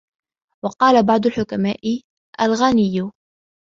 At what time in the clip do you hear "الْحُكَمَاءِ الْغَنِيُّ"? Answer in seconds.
1.25-3.11